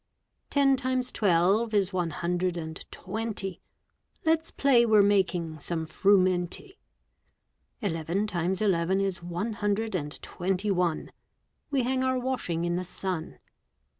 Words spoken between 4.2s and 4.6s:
Let's